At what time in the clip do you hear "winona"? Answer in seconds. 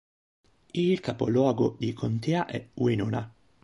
2.73-3.31